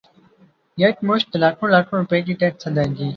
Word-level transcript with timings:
یکمشت 0.77 1.29
لاکھوں 1.41 1.69
لاکھوں 1.73 1.97
روپے 1.99 2.17
کے 2.25 2.33
ٹیکس 2.39 2.67
ادائیگی 2.67 3.03